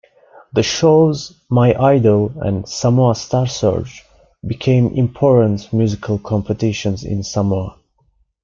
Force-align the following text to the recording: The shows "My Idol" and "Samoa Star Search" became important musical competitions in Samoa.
The 0.53 0.63
shows 0.63 1.39
"My 1.47 1.79
Idol" 1.79 2.33
and 2.37 2.67
"Samoa 2.67 3.13
Star 3.13 3.45
Search" 3.47 4.03
became 4.43 4.87
important 4.95 5.71
musical 5.71 6.17
competitions 6.17 7.03
in 7.03 7.21
Samoa. 7.21 7.77